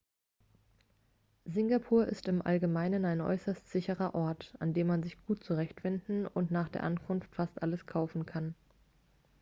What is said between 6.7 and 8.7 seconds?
ankunft fast alles kaufen kann